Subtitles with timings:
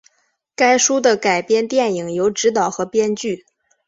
[0.55, 3.45] 该书的改编电影由执导和编剧。